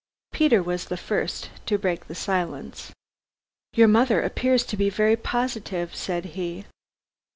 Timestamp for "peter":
0.31-0.63